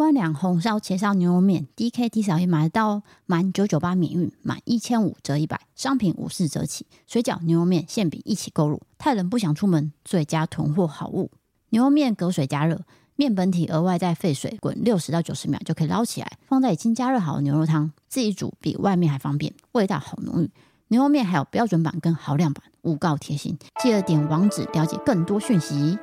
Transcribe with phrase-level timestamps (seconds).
[0.00, 6.86] 万两红烧茄烧牛肉面，DK D 扫也买得到，满九九八免运，满一千五折一百，商品五四折起。
[7.06, 11.30] 水饺、牛肉面、馅饼一起购入，太冷不想出门，最佳囤货好物。
[11.68, 12.80] 牛肉面隔水加热，
[13.14, 20.50] 面本体额外再沸水滚六十到九十秒就可以捞起来，放在已经加热好的牛肉汤，自己煮比外面还方便，味道好浓郁。
[20.88, 25.98] 牛肉面还有标准版跟豪量版，五告贴心，记得点网址了解更多讯息。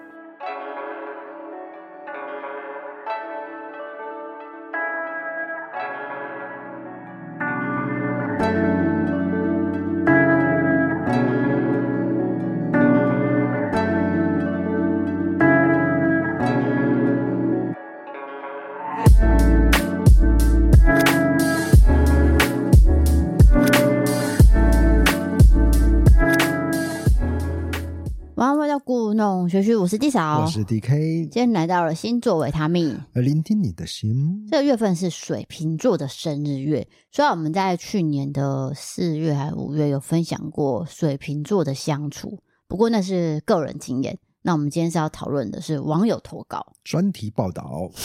[29.58, 31.24] 我是 D 嫂，我是 DK。
[31.30, 34.46] 今天来到了星座维他命，聆听你的心。
[34.52, 44.20] 这个月份是水瓶座的生日月，虽然我们在去年的四月还五月有分享过水瓶座的相处，不过那是个人经验。
[44.44, 47.90] 那我们今天是要讨论的是网友投稿专题报道。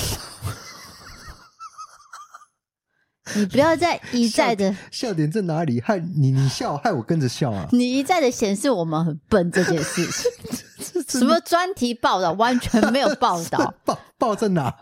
[3.36, 5.82] 你不要再一再的笑，笑点在哪里？
[5.82, 7.68] 害你你笑，害我跟着笑啊！
[7.72, 10.30] 你一再的显示我们很笨这件事情。
[11.18, 12.32] 什么专题报道？
[12.32, 13.74] 完全没有报道。
[13.84, 14.74] 报报在哪？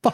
[0.00, 0.12] 报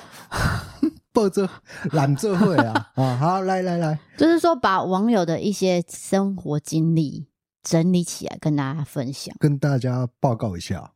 [1.13, 1.49] 报这
[1.93, 2.91] 懒这会啊！
[2.95, 7.27] 啊， 好，来来来，就是说把网友的一些生活经历
[7.63, 10.91] 整理起来跟大家分享，跟大家报告一下。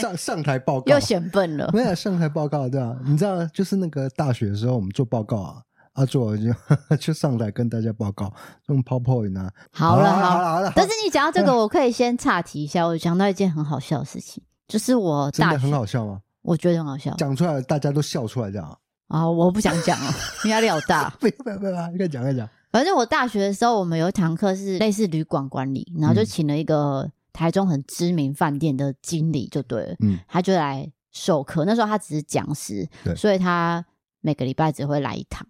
[0.00, 2.94] 上上台报告又显笨了，没有上台报告对吧？
[3.06, 5.62] 你知道，就是那个大学的时候，我们做报告啊。
[5.96, 6.44] 阿做就
[6.98, 8.32] 就上来跟大家报告，
[8.68, 9.50] 用 PowerPoint 啊。
[9.72, 12.86] 好了好了好了，但是你讲到这个， 我可以先岔题一下。
[12.86, 16.20] 我讲到一件很好笑的事情，就是我大学真的很好笑吗？
[16.42, 19.26] 我觉得很好笑，讲出来大家都笑出来这样啊！
[19.28, 20.12] 我不想讲了，
[20.48, 21.10] 压力好大。
[21.18, 22.48] 不要不要不要，你可以讲一讲。
[22.70, 31.64] 反正我大学的时候，我们有一堂课是类似旅馆管理，然后就请了一个台中很知名饭店的经理，就对了，嗯，他就来授课。
[31.64, 33.84] 那时候他只是讲师，对，所以他
[34.20, 35.46] 每个礼拜只会来一堂。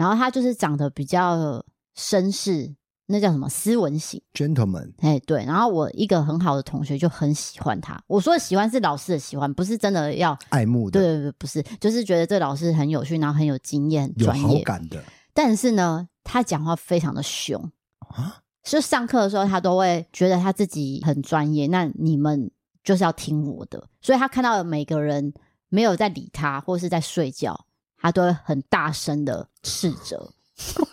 [0.00, 1.62] 然后他就是长得比较
[1.94, 2.74] 绅士，
[3.04, 4.90] 那叫什么斯文型，gentleman。
[5.00, 5.44] 哎，对。
[5.44, 8.02] 然后我一个很好的同学就很喜欢他。
[8.06, 10.98] 我说的喜欢是老师的喜欢，不是真的要爱慕的。
[10.98, 15.04] 对对对，不是，就是觉得这老师很有趣，然后很有经验、很专业，有好感的。
[15.34, 17.62] 但是呢，他讲话非常的凶
[17.98, 18.40] 啊！
[18.64, 22.50] 就上课的时候，他都会觉得他自己很专业，那你们
[22.82, 23.86] 就是要听我的。
[24.00, 25.34] 所以他看到每个人
[25.68, 27.66] 没有在理他，或是在睡觉。
[28.00, 30.30] 他都会很大声的斥责，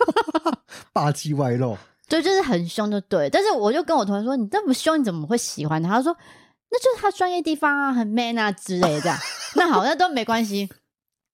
[0.93, 1.77] 霸气外露，
[2.09, 3.29] 对，就是很凶，就对。
[3.29, 6.15] 但是我就跟我同学说：“你这么凶，你怎么会喜欢他？”他说
[6.69, 9.17] ：“那就是他专业地方啊，很 man 啊之类的这样。
[9.55, 10.69] ”那好，那都没关系。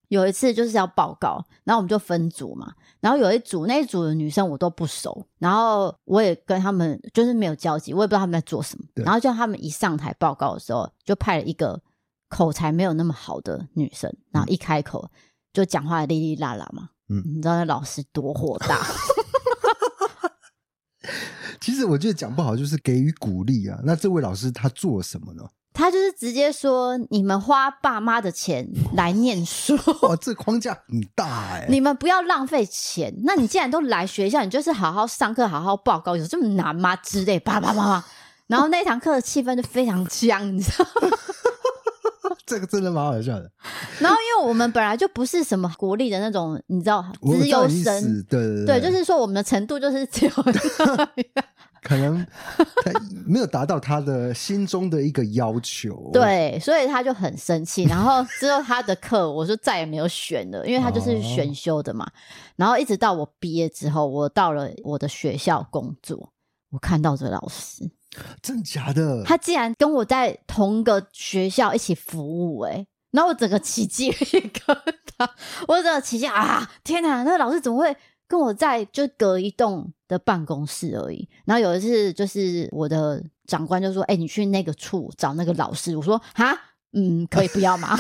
[0.10, 2.74] 有一次就是要报告，然后我们就分组嘛。
[3.00, 8.86] 然后有一组，那一组的女生我都不熟，然后我也跟他们就是没有交集，我也不知道他们在做什么。
[8.96, 11.82] 然后就他们一上台报告的时候，就派了一个
[12.30, 15.10] 口才没有那么好的女生，然后一开口。
[15.12, 15.20] 嗯
[15.54, 18.80] 就讲话哩哩啦啦嘛，嗯，你知道那老师多火大。
[21.62, 23.80] 其实我觉得讲不好就是给予鼓励啊。
[23.84, 25.44] 那这位老师他做了什么呢？
[25.74, 29.76] 他就是直接说：“你们花爸妈的钱来念书，
[30.08, 31.68] 哇，这框架很大哎、欸！
[31.68, 33.12] 你们不要浪费钱。
[33.24, 36.96] 那你既然都来学校，你就是好好上课，好好报告，有这么难吗？
[36.98, 38.06] 之类叭叭叭叭。
[38.46, 41.18] 然后那堂课的气氛就非常僵，你知道吗？
[42.46, 43.50] 这个真的蛮好笑的。
[44.44, 50.32] 我们本来就不是什么国立的那种，你知道，资优生，对对对，对，就是说我们的程度就是只有
[51.84, 52.26] 可能
[52.84, 52.92] 他
[53.26, 57.84] 没有达到他的心中的一个要求，对，所以他就很生气。
[57.84, 62.10] 然后之后他的课，我就再也没有选了，因为他就是选修的嘛。
[62.56, 66.32] 然后一直到我毕业之后，我到了我的学校工作，
[66.72, 67.92] 我看到这老师。
[68.42, 69.24] 真假的？
[69.26, 74.84] 他竟然跟我在同个学校一起服务，哎，然后我整个奇迹一个
[75.16, 75.30] 他，
[75.68, 76.68] 我整个奇迹啊！
[76.84, 77.96] 天哪，那个老师怎么会
[78.28, 81.30] 跟我在就隔一栋的办公室而已？
[81.46, 86.60] 然后有一次，就是我的长官就说：“哎，你去那个处找那个老师。”我说：“哈，
[86.94, 87.96] 嗯，可以不要吗？”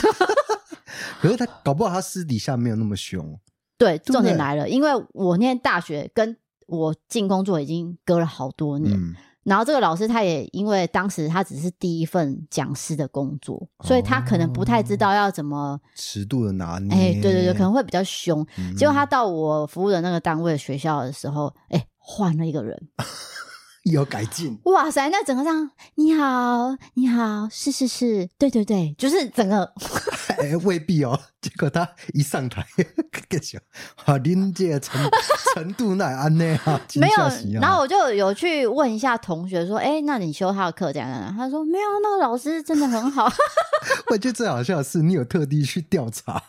[1.22, 3.40] 可是他搞不好他私底下没有那么凶。
[3.78, 6.36] 对，重点来了，因为我念大学跟
[6.66, 9.00] 我进工作已经隔了好多年。
[9.44, 16.94] 然后这个老师他也因为当时他只是第一份讲师的工作，所以他可能不太知道要怎么尺度的拿捏。
[16.94, 18.46] 哎，对对对，可能会比较凶。
[18.78, 22.82] 结果他到我服务的那个单位学校的时候，哎，换了一个人，
[23.92, 24.58] 有改进。
[24.66, 29.74] 哇塞，那整个上你好，你好，是是是，对对对，就是整个，
[30.40, 31.20] 哎，未必哦。
[31.42, 32.66] 结果他一上台，
[33.30, 33.60] 个小，
[33.96, 35.02] 好临界程
[35.54, 37.60] 程度那安内啊，没有。
[37.60, 41.34] 然后我就有去问一下同学说，哎，那你修他的课怎样的？
[41.38, 43.30] 他说没有，那个老师真的很好。
[44.10, 46.42] 我觉得最好笑的是，你有特地去调查，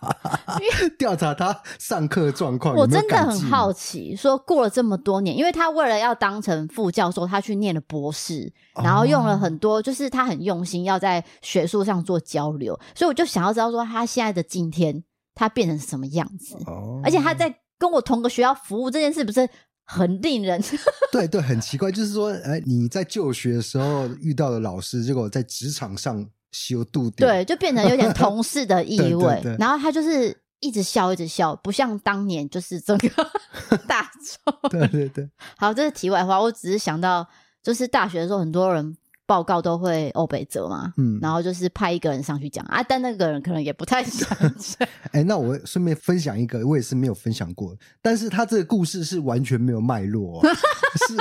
[0.97, 2.77] 调查他上课状况。
[2.77, 15.05] 我真的很好奇，说过了这么多年，因为他为了要当成副教授，他去念了博士，然后用了很多，就是他很用心要在学术上做交流，所以我就想要知道说他现在的今天。
[15.37, 16.55] 他变成什么样子？
[16.65, 19.51] 哦，而且他在跟我同个学校服务这件事，不是
[19.85, 20.63] 很令人
[21.11, 21.91] 对对，很奇怪。
[21.91, 29.25] 就是说，哎，你在就学的时候遇到的老师，结果在职场上修度对，就变成有点同事的 意味。
[29.25, 33.09] 对对对，然后他就是一直笑，一直笑，不像当年就是整个
[33.89, 34.71] 大众。
[34.71, 36.41] 对对对，好，这是题外话。
[36.41, 37.29] 我只是想到，
[37.61, 38.97] 就是大学的时候，很多人。
[39.27, 44.29] 报告都会欧北泽嘛，嗯，然后就是派一个人上去讲啊，但那个人可能也不太想
[44.59, 44.89] 讲。
[45.13, 50.43] 哎、欸，那我顺便分享一个，我也是没有分享过，但是他这个故事是完全没有脉络，
[51.09, 51.17] 是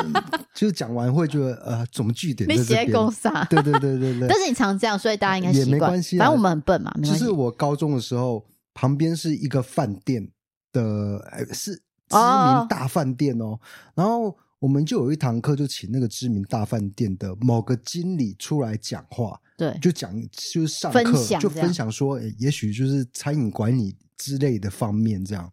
[0.54, 2.48] 就是讲完会觉得呃，怎么据点？
[2.48, 3.46] 没写公啥？
[3.46, 4.28] 对对对对对。
[4.28, 5.68] 但是你常这样，所以大家应该习惯。
[5.68, 6.94] 也没关系，反正我们很笨嘛。
[7.04, 10.28] 其实我高中的时候，旁边是一个饭店
[10.74, 11.74] 的，哎，是
[12.10, 13.58] 知名大饭店哦，
[13.96, 14.36] 然后。
[14.64, 25.52] 我们就有一堂课，就请那个知名大饭店的某个经理出来讲话，对，就讲就是上课就分享说，诶，也许就是餐饮管理之类的方面这样。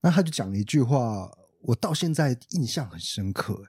[0.00, 3.62] 那他就讲了一句话，我到现在印象很深刻。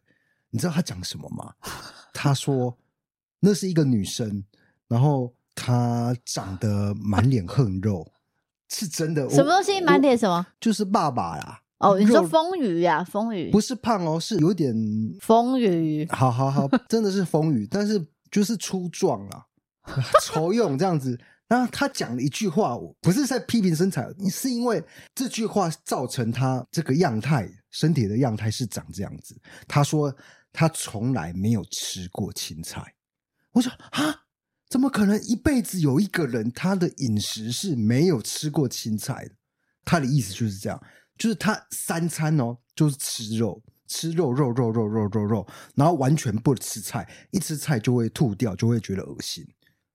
[0.52, 1.54] 你知道他讲什么吗？
[2.16, 2.78] 他说
[3.42, 4.46] 那是一个女生，
[4.88, 8.10] 然后她长得满脸横肉，
[8.70, 9.30] 是真的。
[9.30, 10.48] 什么东西满脸什么？
[10.62, 11.64] 就是爸爸啦。
[11.82, 14.74] 哦，你说丰腴呀，丰腴不是胖哦，是有点
[15.20, 16.08] 丰腴。
[16.16, 19.46] 好好好， 真的是丰腴，但是就是粗壮啊，
[20.24, 21.20] 丑勇这样子。
[21.48, 24.82] 然后他讲了一句话，我不是在批评身材，是因为
[25.14, 29.36] 这句话造成他这个样态，身体的样态是长这样子。
[29.68, 30.16] 他说
[30.54, 32.82] 他从来没有吃过青菜。
[33.52, 34.22] 我说啊，
[34.70, 39.32] 怎么可能一辈子有一个人他的饮食是没有吃过青菜的？
[39.84, 40.82] 他的意思就是这样。
[41.22, 49.46] 就是他三餐哦，就是吃肉，吃肉肉肉肉肉肉肉，然后完全不吃菜，一吃菜就会吐掉，就会觉得恶心。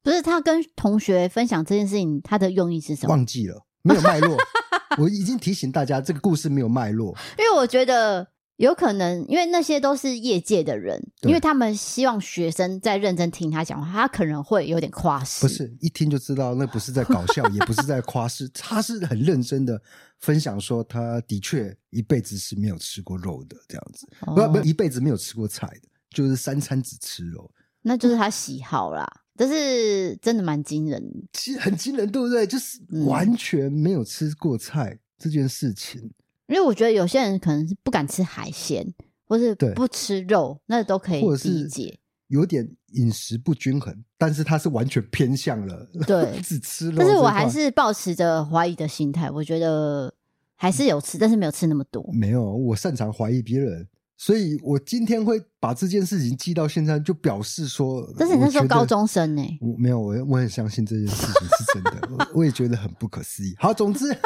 [0.04, 3.16] 不是他跟同学分享这件事情，他的用意是什么？
[3.16, 4.36] 忘记了，没有脉络。
[4.98, 8.28] 我已经提醒大家，这个故事没有脉络，因为我觉得。
[8.56, 15.46] 有可能，因为那些都是业界的人，因为他们希望学生在认真听他讲话，他可能会有点夸饰。
[15.46, 19.80] 不是一听就知道，那不是在搞笑，也不是在夸饰，他是很认真的
[20.20, 27.50] 分享说，他的确一辈子是没有吃过肉的，这样子，哦、不不，一辈子没有吃过菜的，就是三餐只吃肉，
[27.82, 29.06] 那就是他喜好啦。
[29.38, 31.02] 但是真的蛮惊人，
[31.34, 32.46] 其实很惊人，对不对？
[32.46, 36.10] 就是完全没有吃过菜、嗯、这件事情。
[36.48, 38.86] 因为我觉得有些人可能是不敢吃海鲜，
[39.26, 41.98] 或是不吃肉，那都可以理解。
[42.28, 46.96] 有点饮食不均衡，但是他是完全偏向了 对只吃肉。
[46.98, 50.12] 但是我还是抱持着怀疑的心态，我觉得
[50.56, 52.04] 还是有吃，但是没有吃那么多。
[52.12, 59.42] 没有，我擅长怀疑别人，所以我今天会把这件事情记到现在，就表示说，但是你那时候高中生呢？
[59.60, 63.54] 我没有，我我很相信这件事情是真的，我，我也觉得很不可思议。
[63.58, 64.06] 好，总之。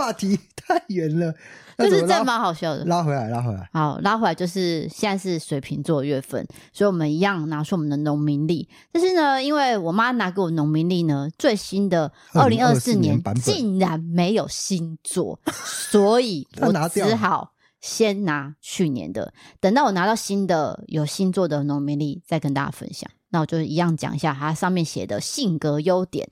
[0.00, 1.34] 话题太远了，
[1.76, 2.84] 就是这蛮好笑的。
[2.86, 3.68] 拉回来，拉回来。
[3.72, 8.66] 好，拉回来就是现在是水瓶座月份，所以我们一样拿出我们的农民历。
[8.90, 19.34] 但是呢，因为我妈拿给我农民历呢，最新的二零二四年竟然没有星座，所以我 只好先拿去年的。
[19.60, 23.10] 等到我拿到新的有星座的农民历，再跟大家分享。
[23.28, 26.26] 那我就一样讲一下它上面写的性格优点。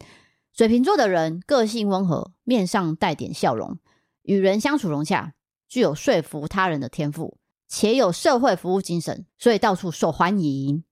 [0.58, 3.78] 水瓶座的人个性温和，面上带点笑容，
[4.22, 5.34] 与人相处融洽，
[5.68, 7.38] 具有说服他人的天赋，
[7.68, 10.82] 且有社会服务精神，所以到处受欢迎。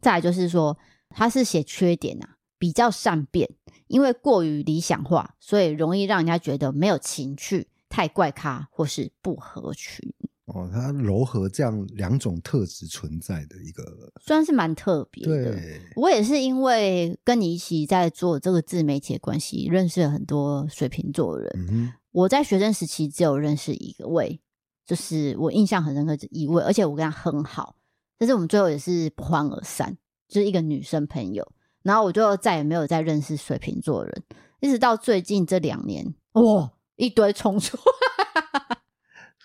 [0.00, 0.76] 再就是说，
[1.10, 3.48] 他是写缺点啊，比较善变，
[3.86, 10.12] 因为过于理想化，所以容易让人家觉得没有情趣，太怪咖或是不合群。
[10.54, 13.82] 哦，它柔和这样两种特质存在的一个，
[14.20, 15.52] 算是蛮特别的。
[15.52, 21.66] 对，我也是因为跟你一起在做这个自媒体的关系，认识了很多水瓶座的人。
[21.70, 21.92] 嗯。
[22.12, 24.40] 我在学生时期只有认识一位，
[24.84, 27.76] 就是我印象很深刻的一位，而且我跟他很好，
[28.18, 31.52] 但是我们最后也是不欢而散，就是一个女生朋友。
[31.82, 34.24] 然后我就再也没有再认识水瓶座的人，
[34.60, 37.78] 一直到最近这两年，哇，一堆冲出。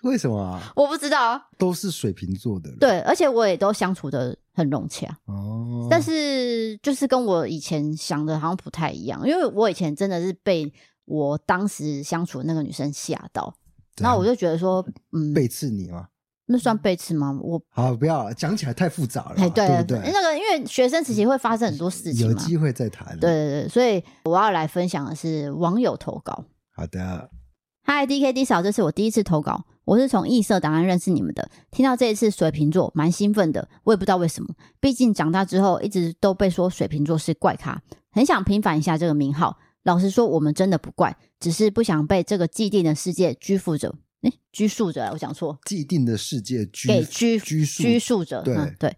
[0.05, 0.71] 为什么啊？
[0.75, 2.79] 我不知道啊，都是水瓶座的人。
[2.79, 5.87] 对，而且我也都相处的很融洽哦。
[5.89, 10.71] 但是就是跟我以前想的好像不太一样，因为我以前真的是被
[11.05, 13.53] 我当时相处的那个女生吓到，
[13.97, 16.07] 然后我就觉得说，嗯，背刺你吗？
[16.47, 17.35] 那算背刺吗？
[17.41, 20.11] 我好，不要讲起来太复杂了，哎对，对不对？
[20.13, 23.19] 那个因为学生时期会发生很多事情，有机会再谈。
[23.19, 26.45] 对对对，所以我要来分享的是网友投稿。
[26.75, 27.31] 好的，
[27.81, 34.49] 嗨，D K D 嫂，这是我第一次投稿，我是从异色档案认识你们的，听到这一次水瓶座蛮兴奋的，我也不知道为什么，
[34.79, 39.57] 毕竟长大之后一直都被说水瓶座是怪咖，很想平反一下这个名号。
[39.83, 43.93] 老实说，我们真的不怪，只是不想被这个既定的世界拘束着。
[44.21, 45.59] 哎，拘束着，我讲错。
[45.63, 48.41] 既定的世界拘给拘拘束拘束着。
[48.41, 48.97] 对、嗯、对。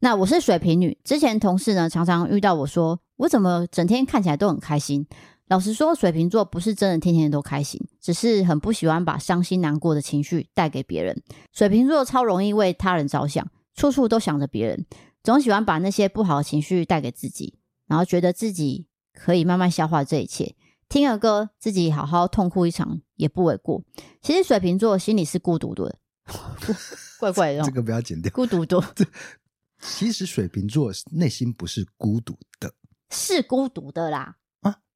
[0.00, 5.06] 那我是水瓶女，之前同事呢常常遇到我说，我怎么整天看起来都很开心？
[5.52, 11.22] 老实说，水瓶座不是真的天天都开心，只是很不喜欢把伤心难过的情绪带给别人。
[11.52, 14.86] 水瓶座超容易为他人着想，处处都想着别人，
[15.22, 20.56] 总喜欢把那些不好的情绪带给自己，然后觉得自己可以慢慢消化这一切。
[20.88, 23.84] 听个歌，自己好好痛哭一场也不为过。
[24.22, 25.98] 其实水瓶座心里是孤独的，
[27.20, 27.62] 怪怪的。
[27.62, 28.32] 这个不要剪掉。
[28.32, 28.82] 孤独的，
[29.82, 32.72] 其实水瓶座内心不是孤独的，
[33.10, 34.38] 是孤独的啦。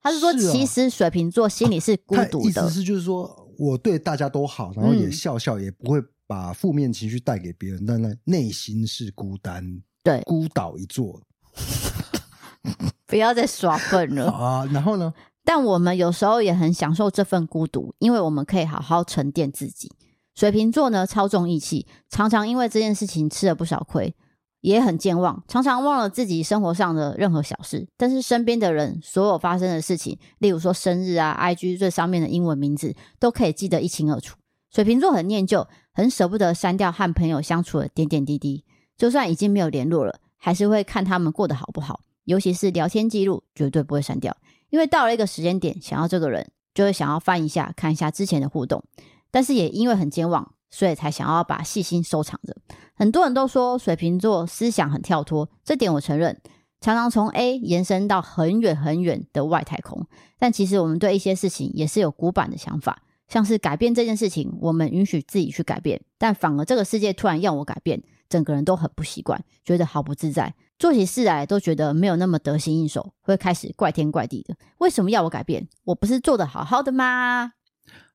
[0.07, 2.63] 啊，他是说，其实水瓶座心里是孤独的。
[2.63, 11.21] 啊、意思是就是说我对大家都好，然后也笑笑，也不会把负面情绪带给别人，嗯、但那内心是孤单，对，孤岛一座。
[13.07, 14.65] 不要再耍笨了 啊！
[14.73, 15.13] 然后呢？
[15.45, 19.91] 但我们有时候也很享受这份孤独，因为我们可以好好沉淀自己。
[20.35, 24.15] 水瓶座呢，超重义气，常常因为这件事情吃了不少亏，
[24.61, 27.87] 也很健忘，常常忘了自己生活上的任何小事。
[27.97, 34.37] 但是身边的人所有发生的事情，例如说生日啊、IG 最上面的英文名字，都可以记得一清二楚。
[34.71, 38.65] 水瓶座很念旧，很舍不得删掉和朋友相处的点点滴滴，
[38.97, 44.37] 就算已经没有联络了，还是会看他们过得好不好，尤其是聊天记录，绝对不会删掉。
[44.69, 48.83] 因为到了一个时间点，想要这个人，就会想要翻一下，看一下之前的互动。
[49.31, 52.55] 但是也因为很健忘，所以才想要把细心收藏着。
[52.95, 56.39] 很多人都说水瓶座思想很跳脱，这点我承认，
[56.83, 60.07] 常常从 A 延伸到很远很远的外太空。
[60.39, 70.55] 但其实我们对一些事情也是有古板的想法，像是改变这件事情，我们允许自己去改变，但反而这个世界突然要我改变，整个人都很不习惯，觉得好不自在。
[70.79, 74.55] 做起事来都觉得没有那么得心应手，会开始怪天怪地的。
[74.77, 75.67] 为什么要我改变？
[75.85, 77.53] 我不是做得好好的吗？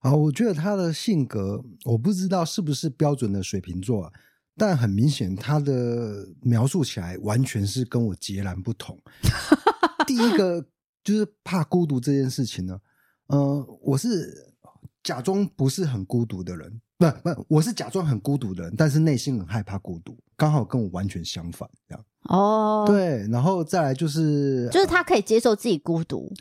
[0.02, 4.12] 啊，我觉得他的性格，我不知道是不是标准的水瓶座，啊
[4.58, 9.00] 但很明显，他的描述起来完全是跟我截然不同。
[10.06, 10.64] 第一个
[11.04, 12.80] 就是怕孤独这件事情呢，
[13.28, 14.54] 呃，我是
[15.02, 16.82] 假装不是很孤独的人。
[16.98, 22.06] 不不，我是假装很孤独的人，但是内心很害怕孤独，刚好跟我完全相反，这样。
[22.26, 26.32] 哦，对，然后再来就是，就是他可以接受自己孤独，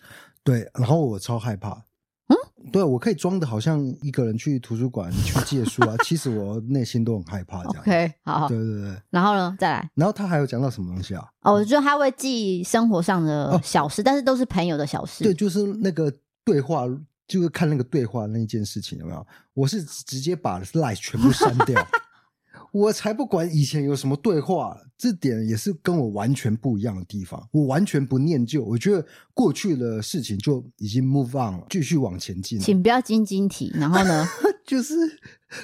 [0.45, 1.83] 对，然后我超害怕，嗯，
[2.73, 7.81] 对，我可以装的好像一个人去图书馆去借书啊， 其实我内心都很害怕，这样。
[7.81, 11.25] OK，好，对对对，然后呢，再来，然后他还有讲到什么东西啊？
[11.43, 16.13] 哦，我觉得他会记生活上的小事，哦，但是都是朋友的小事，对，就是那个
[16.45, 16.87] 对话。
[17.31, 19.25] 就是看那个对话那一件事情有没有？
[19.55, 21.81] 我是直接把 Line 全部删掉，
[22.73, 27.49] 我才不管以前有什么对话，这点也是跟我完全不一样的地方。
[27.53, 32.59] 我完全不念旧，我觉得过去的事情就已经 move on 了，继续往前进。
[32.61, 34.27] 请不要晶晶体，然后呢，
[34.65, 34.95] 就是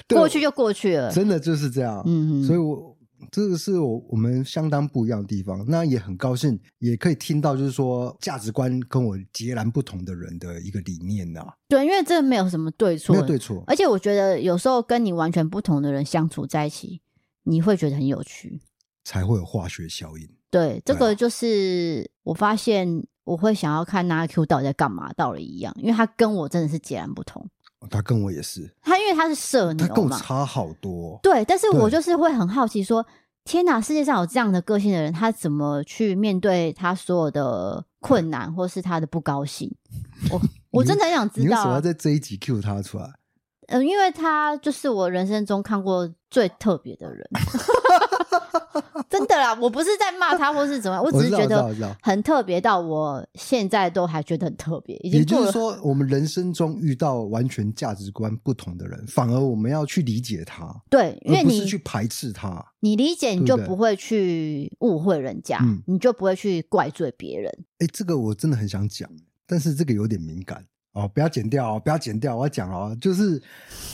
[0.08, 2.02] 过去就过去了，真的就是这样。
[2.06, 2.95] 嗯嗯，所以我。
[3.30, 11.54] 这个是我我们相当不一样的地方，那也很高兴，也可以听到就是说价值观跟我截然不同的人的一个理念呐、啊。
[11.68, 13.62] 对，因为这没有什么对错，没有对错。
[13.66, 17.00] 而且我觉得有时候跟你完全不同的人相处在一起，
[17.44, 18.60] 你会觉得很有趣，
[19.04, 20.28] 才会有化学效应。
[20.50, 27.48] 对，这个就是我发现我会想要看那 Q 到底在干嘛，道理一样，因为他跟我真的是截然不同。
[27.90, 31.18] 他跟我也是，他因为他是社牛嘛，他跟我差好多。
[31.22, 33.06] 对，但是我就是会很好奇说，
[33.44, 39.72] 天哪，世界上有这样的个性的人，他怎么去面对他所有的困难，或是他的不高兴？
[40.30, 43.10] 我我真的很想知道，你为什么要在这一集 cue 他出来？
[43.68, 47.28] 嗯、呃，因为他就是我人生中看过最特别的人。
[49.08, 54.96] 真的啦，我不是在骂他或是怎么样，我只是觉得很特别，到我现在都还觉得很特别。
[54.96, 62.62] 也就是说，我们人生中遇到完全价值观不同的人，反而我们要去理解他，对，因为你不是去排斥他。
[62.80, 67.50] 你理解，你就不会去误会人家，你就不会去怪罪别人。
[67.78, 69.08] 哎，这个我真的很想讲，
[69.46, 73.40] 但是这个有点敏感哦，不要剪掉哦，不要剪掉，我要讲哦，就是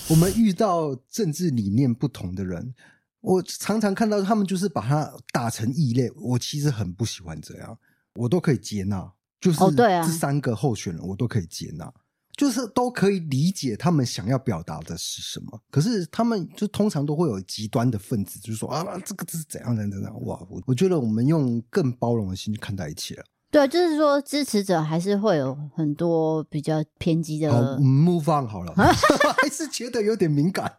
[0.09, 2.73] 我们遇到政治理念不同的人，
[3.21, 7.76] 我常常看到他们就是把他打成异类，我其实很不喜欢这样，
[8.14, 11.92] 我都可以接纳，就是这三个候选人我都可以接纳。
[12.35, 20.40] 就是都可以理解他们想要表达的是什么，可是他们就通常都会有极端的分子，就是说啊，这个这是怎样怎样怎样哇！
[20.49, 23.25] 我我觉得我们用更包容的心去看待一切了。
[23.52, 27.52] 对，就是说支持者还是会有很多比较偏激的。
[27.52, 28.73] 好，move on 好了，
[29.40, 30.78] 还是觉得有点敏感。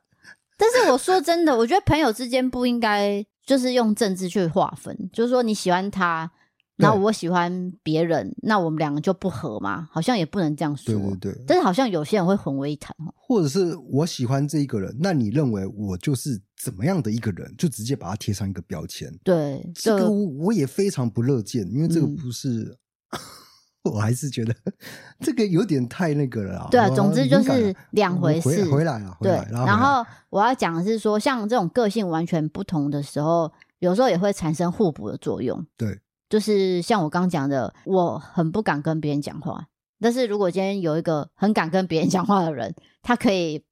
[0.58, 6.32] 但是我说真的，我觉得朋友之间不应该就是用政治去划分，就是说你喜欢他。
[6.84, 9.88] 那我喜欢别人，那我们两个就不合嘛？
[9.92, 10.94] 好像也不能这样说。
[10.94, 11.44] 对对对。
[11.48, 13.14] 但是好像有些人会混为一谈哦。
[13.16, 19.12] 或者是我喜欢这一个人，那你认为我就是怎么样的一个人，就直接把他贴上一个标签。
[19.24, 22.78] 对，这个我也非常不乐见，因为这个不是，
[23.12, 23.20] 嗯、
[23.94, 24.54] 我还是觉得
[25.22, 26.68] 这个有点太那个了。
[26.70, 28.50] 对啊，总之就是两回事。
[28.66, 29.44] 回，回来啊，回来。
[29.46, 35.66] 对，然后我要讲的是说，像这种个性完全不同的时候，有时候也会产生互补的作用。
[35.78, 36.00] 对。
[36.34, 39.68] 就是像我刚讲的，我很不敢跟别人讲话。
[40.00, 42.74] 但是如果今天有一个很敢跟别人讲话的人，
[43.04, 43.64] 他可以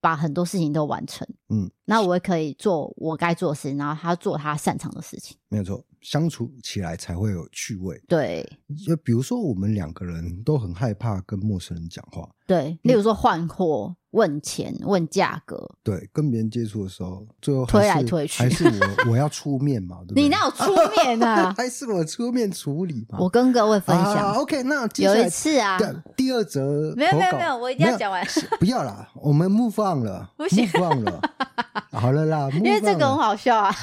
[0.00, 1.28] 把很多事情都完成。
[1.50, 5.36] 嗯，那我也可以做我该做的事情，然后他做他擅长的事情。
[5.50, 5.84] 没有错。
[6.00, 8.00] 相处起来才会有趣味。
[8.08, 8.48] 对，
[8.86, 12.26] 就比如说我们两个人都很害怕跟陌生人讲话。
[12.46, 15.68] 对，例如说换货、问钱、问价格。
[15.82, 19.98] 对，跟别人接触的时候，最后推来推去，还是我我要出面嘛？
[20.02, 20.22] 对不对？
[20.22, 20.72] 你哪有出
[21.04, 21.52] 面啊？
[21.56, 23.18] 还是我出面处理嘛？
[23.20, 24.16] 我跟各位分享。
[24.16, 25.78] 啊、OK，那有一次啊，
[26.16, 28.26] 第二则没有没有没有，我一定要讲完。
[28.58, 31.20] 不要啦，我们 move on 了， move on 了。
[31.92, 33.74] 好了啦，因为这个很好笑啊。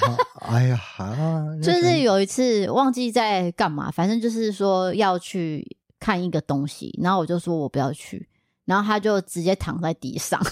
[0.41, 8.27] 哎呀，啊，就是有一次忘记在干嘛，反正就是说要去看一个东西，然后我就说我不要去，
[8.65, 10.39] 然后他就直接躺在地上，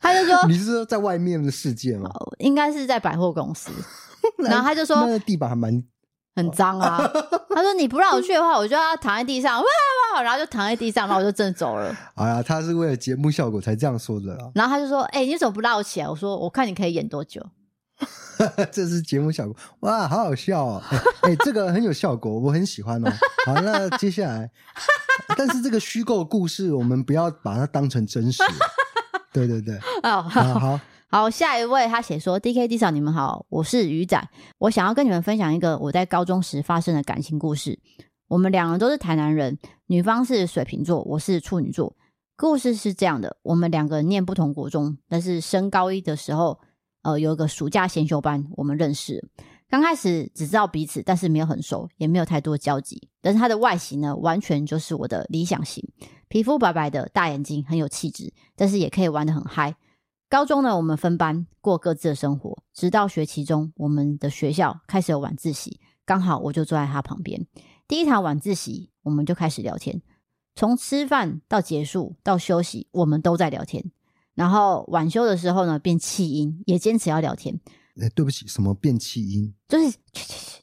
[0.00, 3.70] 他就说：“你是说在外面的世界吗？”应该是在百货公司，
[4.38, 5.82] 然后他就说：“那个地板还蛮……”
[6.36, 6.98] 很脏啊！
[7.48, 9.64] 他说：“你不让我去的话，我就要躺在地上，哇
[10.14, 11.96] 哇！”然后就躺在地上，然后我就真的走了。
[12.14, 14.50] 哎呀，他是为了节目效果才这样说的啦。
[14.54, 17.42] 然后他就说：“哎、欸，你怎么不拉我起来？”我说：“我看你可以演多久。”
[18.70, 20.82] 这是节目效果哇，好好笑哦！
[21.22, 23.10] 哎、欸，这个很有效果，我很喜欢哦。
[23.46, 24.50] 好，那接下来，
[25.36, 28.42] 但是这个虚构故事，我们不要把它当成真实。
[29.32, 30.58] 对对对，哦，好。
[30.58, 34.28] 好好，下一位他写说：“D K D 嫂，你们好，我是鱼仔，
[34.58, 37.78] 我想要跟你们分享一个我在高中时发生的感情故事。
[38.26, 39.56] 我们两人都是台南人，
[39.86, 41.96] 女方是水瓶座，我是处女座。
[42.36, 46.58] 故事是这样的：我们两个念不同国中，但是升高一的时候，
[47.06, 49.24] 呃，有一个暑假先修班，我们认识。
[49.68, 53.08] 刚开始只知道彼此，但是没有很熟，也没有太多交集。
[53.22, 55.88] 但是他的外形呢，完全就是我的理想型，
[56.26, 59.76] 皮肤白白的，大眼睛，很有气质，但是也可以玩得很嗨。”
[60.28, 67.46] 高中呢，我们分班过各自的生活，直到学期中，我们的学校开始有晚自习，刚好我就坐在他旁边。
[67.86, 70.02] 第一堂晚自习，我们就开始聊天，
[70.56, 73.92] 从吃饭到结束到休息，我们都在聊天。
[74.36, 77.58] 然后晚休的时候呢，变气音，也坚持要聊天。
[78.00, 79.52] 哎，对不起，什么变气音？
[79.66, 79.98] 就是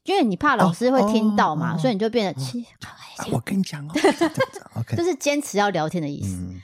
[0.03, 2.61] 因为你怕老师会听到嘛，哦哦、所以你就变得气。
[2.61, 6.35] 哦、我跟你讲哦， 就是坚持要聊天的意思。
[6.35, 6.61] 嗯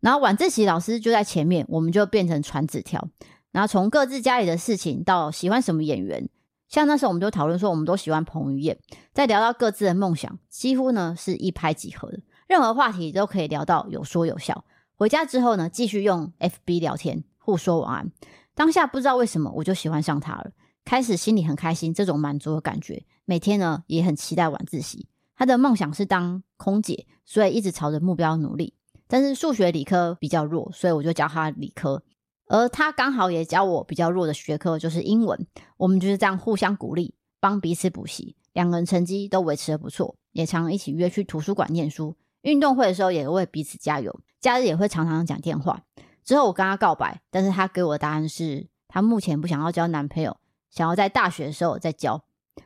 [0.00, 3.08] 然后晚自习老师就在前面，我们就变成传纸条。
[3.52, 6.28] 然后从各自家里的事情到喜欢什么演员，
[6.68, 8.78] 像那时候我们就讨论说，我们都喜欢彭于晏。
[9.14, 14.62] 再聊到各自的梦想，几乎呢是一拍即合的，任何话题都可以聊到有说有笑。
[14.96, 18.12] 回家之后呢，继续用 FB 聊天，互说晚安。
[18.54, 20.52] 当下不知道为什么我就喜欢上他了，
[20.84, 23.04] 开始心里很开心，这种满足的感觉。
[23.24, 25.08] 每天呢也很期待晚自习。
[25.36, 28.74] 他的梦想是当空姐，所以一直朝着目标努力。
[29.08, 32.02] 但是数学理科比较弱，所以我就教他理科，
[32.46, 35.46] 而他刚好也教我比较弱的学科，就是英文。
[35.76, 42.14] 我们就是这样互相鼓励，帮彼此补习，两个人成绩都维持的不错，也常一起约去图书馆念书。
[42.44, 45.82] 运动会的时候也为彼此加油，假日也会常常讲电话。
[46.22, 50.36] 之后我跟他告白，但是他给我的答案是他目前不想要交男朋友，
[50.70, 52.22] 想要在大学的时候再交。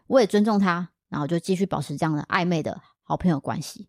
[0.08, 3.88] 我也尊重他，然后就继续保持这样的暧昧的好朋友关系。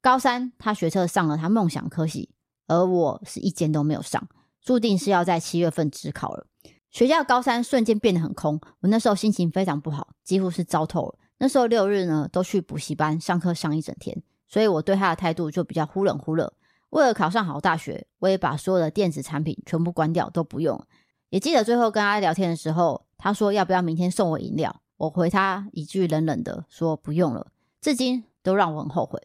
[0.00, 2.30] 高三，他学测上了他梦想科系，
[2.66, 4.28] 而我是一间都没有上，
[4.62, 6.46] 注定是要在七月份指考了。
[6.90, 11.18] 学校高三瞬间变得很空，我那时候心情非常不好，几乎是糟透了。
[11.38, 16.52] 那时候六日呢，都去补习班上课上一整天，所以我对他的态度就比较忽冷忽热。
[16.90, 20.86] 为了考上好大学，我也把所有的电子产品全部关掉，都不用。
[21.30, 27.48] 也记得最后跟他聊天的时候，他说要不要明天送我饮料，我回他一句冷冷的说不用了，
[27.80, 29.20] 至今都让我很后悔。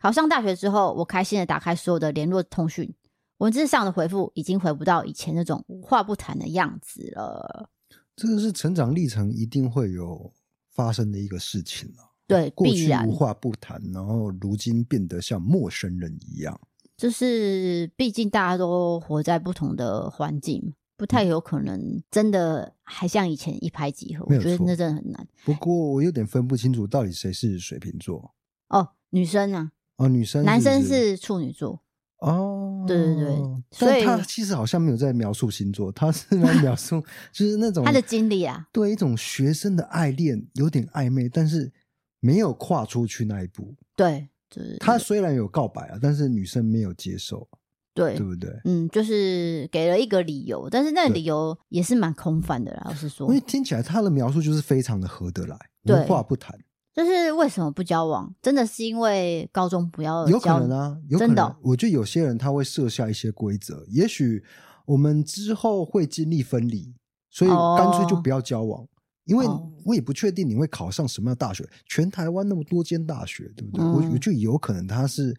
[0.00, 2.94] 考上大学之后，我开心的打开所有的联络通讯，
[3.38, 7.70] 文字上的回复已经回不到以前那种无话不谈的样子了。
[8.14, 10.32] 这个是成长历程一定会有
[10.70, 12.07] 发生的一个事情了。
[12.28, 16.60] 对，过去无话不谈，然后如今变得像陌生人一样。
[16.96, 24.26] 就是毕竟大家都活在不同的环境，不太有可能真的还像以前一拍即合。
[24.28, 25.26] 我觉得那真的很难。
[25.44, 28.34] 不过我有点分不清楚到底谁是水瓶座。
[28.68, 29.72] 哦，女生啊。
[29.96, 31.82] 哦，女生是是，男生是处女座。
[32.18, 33.36] 哦，对对对，
[33.70, 37.00] 所以他其实好像没有在描述星座，他是在描 述
[37.32, 41.72] 就是那种他的经历啊，对一种学生的爱恋，有点暧昧，但是
[42.20, 43.74] 没有跨出去那一步。
[43.96, 47.48] 对，就是他虽然有告白啊，但是女生没有接受，
[47.94, 48.50] 对，对不对？
[48.64, 56.58] 嗯，就是给了一个理由，但是那个理由也是蛮空泛的啦，老实说，因为听起来他的描述就是非常的合得来，无话不谈。
[56.94, 58.34] 就是为什么不交往？
[58.42, 61.28] 真的是因为高中不要交有可能啊，有可能。
[61.28, 61.56] 真的哦？
[61.62, 64.42] 我觉得有些人他会设下一些规则，也许
[64.84, 66.92] 我们之后会经历分离，
[67.30, 68.82] 所以干脆就不要交往。
[68.82, 68.88] 哦、
[69.28, 69.46] 因为
[69.84, 73.84] 我也不确定你会考上什么样的大学，全台湾那么多间大学，对不对？
[73.84, 75.36] 嗯、我我觉得有可能他是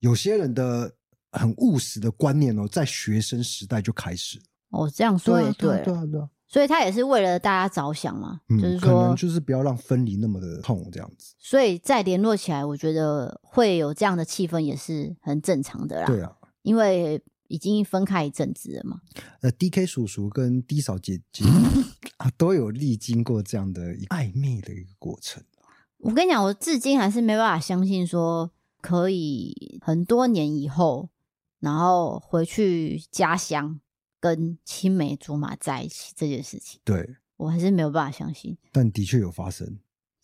[0.00, 0.92] 有些人的
[1.32, 4.38] 很务实的观念哦，在学生时代就开始。
[4.68, 6.28] 哦，这样说也对，对啊，对啊，对啊。
[6.46, 11.34] 所以他也是为了大家着想嘛，嗯、就是说，可能就是不要让分离那么的痛这样子。
[11.38, 16.06] 所以再联络起来，我觉得会有这样的气氛也是很正常的啦。
[16.06, 19.00] 对啊，因为已经分开一阵子了嘛。
[19.42, 21.44] 呃，D K 叔叔跟 D 嫂姐姐
[22.16, 25.42] 啊，都有历经过这样的暧昧的一个过程。
[25.98, 31.10] 我跟你讲，我至今还是没办法相信说可以很多年以后，
[31.58, 33.80] 然后回去家乡。
[34.22, 39.78] 跟青梅竹马在一起这件事情，对，我还是没有办法相信，但的确有发生，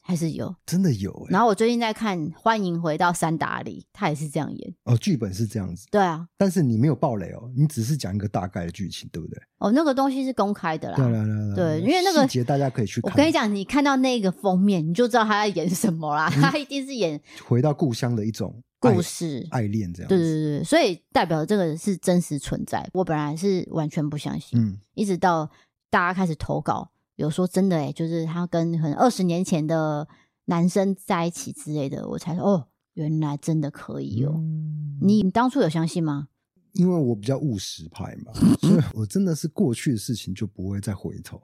[0.06, 1.26] 还是有，真的有、欸。
[1.30, 6.26] 然后我最近在看《欢迎回到三达里》，他也是这样演哦，剧本是这样子，对啊。
[6.38, 9.36] 但是你没有爆雷哦，你只是讲一个大概的剧情，对不对？
[9.58, 13.10] 哦，那个东西是公开的啦，对对对对，因为那个细节大家可以去看。
[13.10, 18.62] 我跟你讲，你看到那个封面，你就知道他在演什么啦，嗯、他一定是演回到故乡的一种。
[18.78, 22.86] 故事爱恋这样，对对对，所以代表这个是真实存在。
[22.92, 25.50] 我本来是完全不相信，嗯，一直到
[25.90, 30.06] 大家开始投稿，有说真的哎，就是他跟可能二十年前的
[30.46, 34.34] 男生在一起之类的，我才说哦，原来真的可以哦。
[34.36, 36.28] 嗯、你你当初有相信吗？
[36.72, 41.40] 因为我比较务实派嘛， 所以我真的是过去的事情就不会再回头。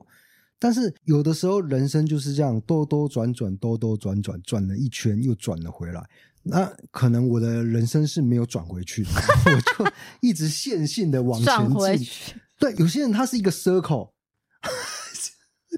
[0.59, 6.09] 但是有的时候人生就是这样，兜兜转转，兜兜转转，转了一圈又转了回来。
[6.45, 9.11] 那可能我的人生是没有转回去的，
[9.47, 12.37] 我就一直线性的往前进。
[12.59, 14.11] 对，有些人他是一个 circle，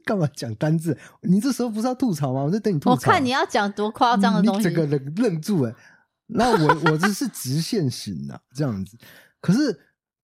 [0.05, 0.97] 干嘛讲单字？
[1.23, 2.43] 你这时候不是要吐槽吗？
[2.43, 2.93] 我在等你吐槽。
[2.93, 5.75] 我看你要讲多夸张的东西，你整个人愣住哎。
[6.27, 8.97] 那我 我这是直线型的这样子，
[9.41, 9.79] 可是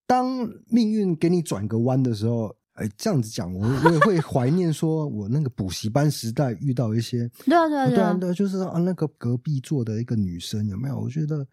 [0.07, 2.55] 当命运给你转个弯的时候。
[2.75, 10.97] 哎，这样子讲，我我也会 怀念，说我那个补习班时代遇到一些，对啊对啊对啊，对，就是啊那个隔壁座的一个女生有没有？
[10.97, 11.45] 我觉得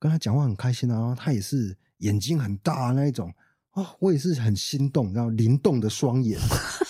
[0.00, 3.32] 跟她讲话很开心啊，然后她也是眼睛很大那一种
[3.70, 6.38] 啊，我也是很心动，然后灵动的双眼，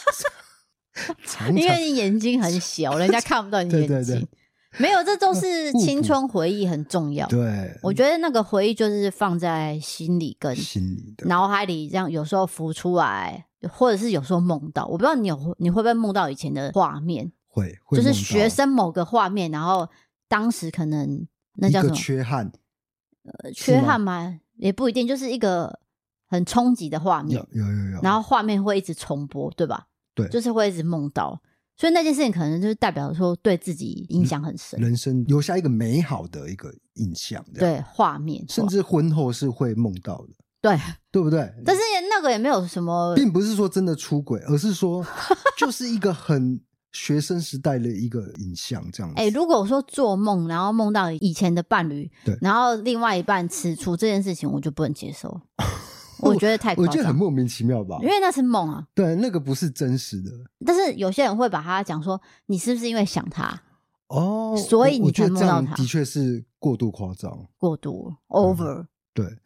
[1.55, 3.89] 因为你眼睛很小，人家看不到你眼睛。
[3.89, 4.29] 对对对。
[4.77, 7.29] 没有，这都是青春回忆，很重要。
[7.29, 14.85] 对，我觉得那个回忆就是放在心里跟心里的脑海里，这样有时候浮出来，或者是有时候梦到。
[14.87, 17.31] 我不知道你有你会不会梦到以前的画面？
[17.47, 19.89] 会，会就是学生某个画面，然后
[20.27, 21.95] 当时可能那叫什么？
[21.95, 22.51] 缺憾？
[23.23, 24.41] 呃，缺憾吗？
[24.57, 25.79] 也不一定，就是一个
[26.27, 27.39] 很冲击的画面。
[27.39, 28.01] 有有有有。
[28.03, 29.87] 然后画面会一直重播，对吧？
[30.15, 31.41] 对，就是会一直梦到。
[31.77, 37.45] 所以那件事情可能就是代表说对自己影响很深，人生留下一个美好的一个印象。
[37.53, 40.35] 对，画面，甚至婚后是会梦到的。
[40.63, 40.79] 对，
[41.11, 41.53] 对不对？
[41.65, 45.05] 但是那个也没有什么，并不是说真的出轨，而是说
[45.59, 46.61] 就是一个很
[46.93, 49.21] 学生时代的一个影像这样子。
[49.21, 55.41] 哎、欸，如果说做梦，然后梦到以前的伴侣，对，然后另外一半吃醋这件事情，我就不能接受。
[56.25, 58.87] 我觉得太我觉得很莫名其妙吧，因为那是梦啊。
[58.95, 60.31] 对，那个不是真实的。
[60.65, 63.63] 但是有些人会把它讲说，你是不是因为想他？
[64.09, 65.75] 哦，所以你才梦到他。
[65.75, 68.89] 的确是过度夸张，过度 over、嗯。
[69.13, 69.39] 对，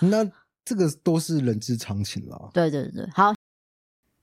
[0.00, 0.28] 那
[0.64, 2.50] 这个都是人之常情了。
[2.54, 3.34] 对对对，好。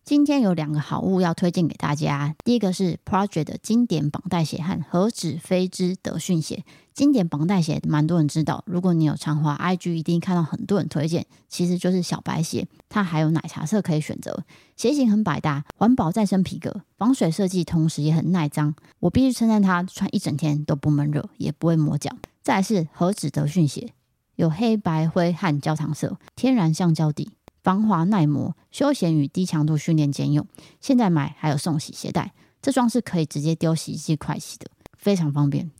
[0.06, 6.66] 今天有两个好物要推荐给大家，第一个是 Project 的经典绑带鞋和何止非之德训鞋。
[6.94, 12.68] 经典绑带鞋蛮多人知道，如果你有常滑 IG，一定看到很多人推荐，其实就是小白鞋。
[12.88, 14.44] 它还有奶茶色可以选择，
[14.78, 18.76] 鞋型很百搭，环保再生皮革，防水设计，同时也很耐脏。
[19.00, 22.16] 我必须称赞它，穿一整天都不闷热，也不会磨脚。
[22.44, 23.94] 再是何止德训鞋，
[24.36, 27.32] 有黑白灰和焦糖色，天然橡胶底，
[27.64, 30.46] 防滑耐磨，休闲与低强度训练兼用。
[30.80, 35.72] 现在买还有送洗鞋带，这双是可以直接丢洗衣机快洗的，非常方便。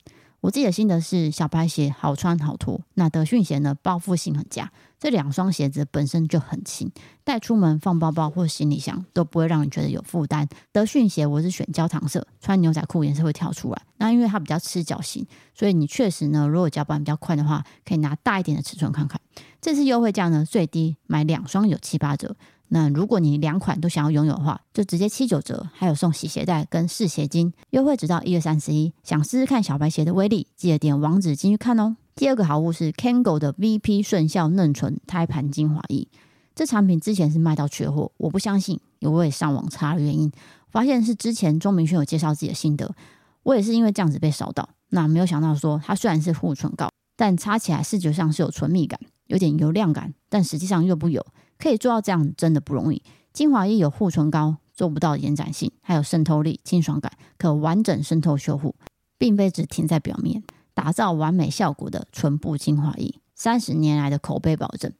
[0.44, 4.70] 我自己的心得是，小白鞋好穿好脱，那德训鞋呢，包覆性很佳。
[5.00, 6.92] 这两双鞋子本身就很轻，
[7.24, 10.46] 带出门放包包或行李箱都不会让你觉得有负担。
[10.70, 13.82] 德训鞋我是选焦糖色，穿牛仔裤颜色会跳出来。
[13.96, 19.18] 那因为它比较吃脚型，所以你确实呢，如果脚板比较宽的话，可以拿大一点的尺寸看看。
[19.62, 22.36] 这次优惠价呢，最低买两双有七八折。
[22.68, 28.92] 那如果你两款都想要拥有的话，就直接七九折，还有送洗鞋带跟试鞋巾，优惠直到一月三十一。
[29.02, 31.96] 想试试看小白鞋的威力，记得点网址进去看哦。
[32.16, 36.08] 第二个好物是 Kango 的 VP 顺效嫩唇胎盘精华液，
[36.54, 40.32] 这产品之前是卖到缺货，我不相信，因为我也上网查了原因，
[40.70, 42.94] 发现是之前钟明轩有介绍自己的心得，
[43.42, 44.68] 我也是因为这样子被烧到。
[44.90, 51.24] 那没有想到说，它虽然是护唇膏，但擦起来视觉上是有唇蜜感，有点油亮感，但实际上又不油。
[51.58, 53.02] 可以做到这样真的不容易。
[53.32, 58.74] 精华液有护唇膏做不到延展性，还有渗透力、清爽感，可完整渗透修护，
[59.18, 63.14] 并非只停在表面，打造完美效果的唇部精华液。
[63.34, 64.92] 三十年来的口碑保证，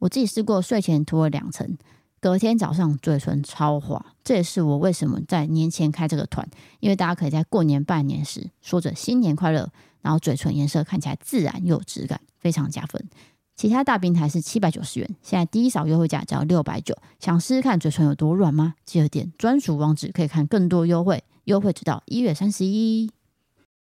[0.00, 1.78] 我自己试过，睡前涂了两层，
[2.20, 4.04] 隔天早上嘴唇超滑。
[4.24, 6.48] 这也是我为什么在年前开这个团，
[6.80, 9.70] 因为大家可以在过年拜年时说着新年快乐，
[10.02, 13.08] 然后嘴唇颜色看起来自然又有质感，非常加分。
[13.56, 16.94] 其他大平台是七百九十元，现在第一扫优惠价只要六百九。
[17.18, 18.74] 想试试看嘴唇有多软吗？
[18.84, 23.10] 记得点专属网址可以看更多优惠，优惠直到一月三十一。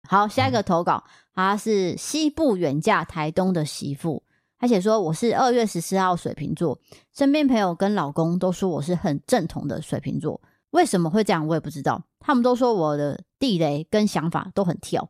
[0.10, 4.24] 好，下一个投稿，他是西部远嫁台东的媳妇，
[4.60, 6.78] 他写说，我是二月十四号水瓶座，
[7.14, 15.10] 身边朋友跟老公都说我是很正统的水瓶座，为什么会这样我也不知道，他们都说我的地雷跟想法都很跳。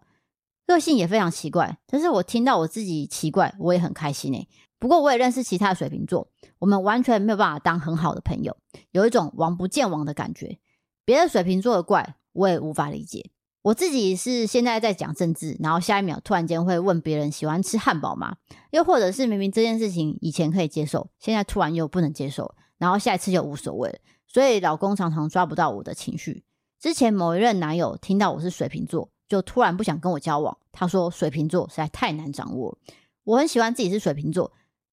[0.68, 4.48] 个性也非常奇怪，但是我听到我自己奇怪，我也很开心诶。
[4.80, 8.58] 不过我也认识其他的水瓶座，我们完全没有办法当很好的朋友，
[8.92, 10.58] 有一种王不见王的感觉。
[11.06, 13.30] 别的水瓶座的怪，我也无法理解。
[13.64, 18.38] 我自己是现在在讲政治，然后下一秒突然间会问别人喜欢吃汉堡吗？
[18.72, 24.00] 又或者是明明这件事情以前可以接受，现在突然又不能接受，然后下一次就无所谓了。
[24.28, 26.44] 所以老公常常抓不到我的情绪。
[26.80, 29.11] 之前某一任男友听到我是水瓶座。
[29.32, 30.58] 就突然不想跟我交往。
[30.74, 32.78] 他说水瓶座实在太难掌握了。
[33.24, 34.52] 我很喜欢自己是水瓶座，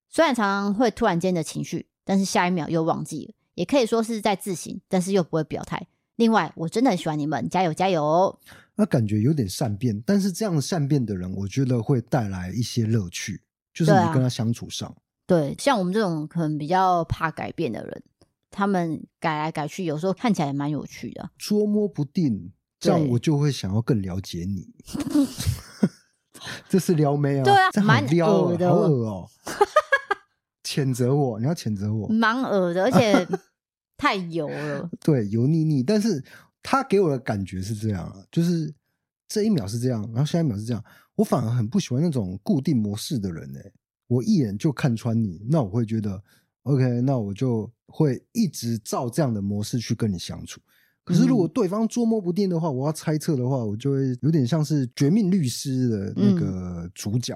[0.08, 5.88] 虽然常常会突然间的情绪，但是下一秒又忘记了，也可以说是在自省，但是又不会表态。
[6.14, 8.38] 另外，我真的很喜欢你们，加油加油！
[8.76, 13.42] 那感觉有点善变，但是这样善变的人，我觉得会带来一些乐趣，
[13.74, 14.94] 就是你跟他相处上。
[15.26, 18.02] 对啊，对，像我们这种可能比较怕改变的人，
[18.50, 22.52] 他们改来改去，有时候看起来也蛮有趣的，捉摸不定。
[22.80, 24.72] 这样我就会想要更了解你，
[26.68, 27.44] 这是撩妹啊？
[27.44, 29.30] 对啊，蛮撩恶的，好恶哦！
[30.62, 33.26] 谴责我，你要谴责我，蛮恶的，而且
[33.96, 34.88] 太油了。
[35.00, 35.82] 对，油腻腻。
[35.82, 36.22] 但是
[36.62, 38.72] 他给我的感觉是这样啊，就是
[39.26, 40.84] 这一秒是这样，然后下一秒是这样。
[41.16, 43.72] 我反而很不喜欢那种固定模式的人欸，
[44.06, 46.22] 我一眼就看穿你，那我会觉得
[46.62, 50.60] OK，那我就会一直照这样的模式去跟你相处。
[51.08, 57.34] 可是，如果对方捉摸不定的话，我要猜测的话，我就会有点像是《绝命律师》的那个主角。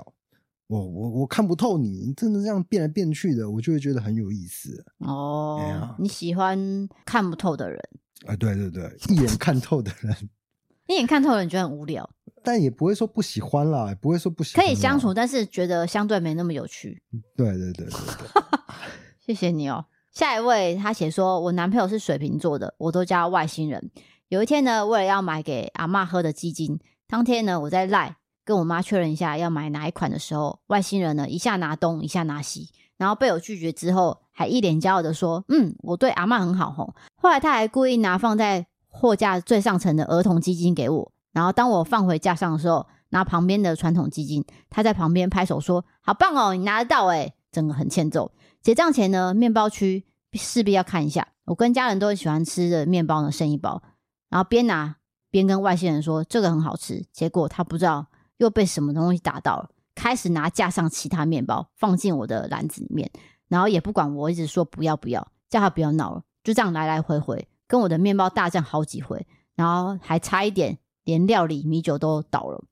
[0.66, 4.84] 我、嗯、我我看不透你，真的这样变来变去的，我就会觉得很有意思。
[4.98, 7.78] 哦，啊、你喜欢看不透的人？
[8.26, 10.14] 啊，对对对，一眼看透的人，
[10.88, 12.08] 一眼看透的人觉得很无聊，
[12.42, 17.02] 但也不会说不喜欢啦，也不会说不喜欢，可以相处，但是觉得相对没那么有趣。
[17.36, 18.42] 对对对对对，
[19.18, 19.86] 谢谢你哦。
[20.12, 23.90] 下一位，他写说：“我男朋友是水瓶座的，我都叫外星人。
[24.28, 51.28] 有一天呢，为了要买给阿嬷喝的鸡精，当天呢，我在赖跟我妈确认一下要买哪一款的时候，外星人呢一下拿东，一下拿西，然后被我拒绝之后，还一脸骄傲的说：‘嗯，我对阿嬷很好吼。’后来他还故意拿放在货架最上层的儿童鸡精给我，然后当我放回架上的时候，拿旁边的传统鸡精，他在旁边拍手说：‘好棒哦，你拿得到诶。’整个很欠揍。”结账前呢，面包区势必要看一下。
[51.46, 53.82] 我跟家人都很喜欢吃的面包呢，剩一包，
[54.28, 54.96] 然后边拿
[55.30, 57.04] 边跟外星人说这个很好吃。
[57.12, 63.10] 结果他不知道又被什么东西打到了，开始拿架上其他面包放进我的篮子里面，
[63.48, 72.62] 然后也不管我，一直说不要不要，叫他不要闹了，就这样来来回回跟我的面包大战好几回，然后还差一点连料理米酒都倒了。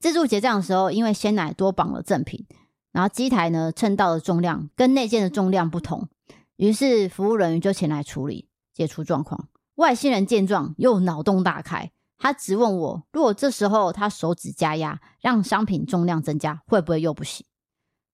[0.00, 2.44] 自助结账的时候，因为鲜奶多绑了赠品。
[2.92, 6.08] 然后机台呢，称到的重量跟内件的重量不同，
[6.56, 9.48] 于是服务人员就前来处理，解除状况。
[9.76, 17.46] 外星人见状又脑洞大开，他质问我，如果这时候他手指加压，让商品重量增加，会不会又不行？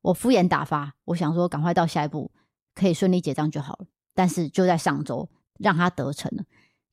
[0.03, 2.31] 我敷衍打发，我想说赶快到下一步，
[2.75, 3.87] 可以顺利结账就好了。
[4.14, 6.45] 但是就在上周，让他得逞了。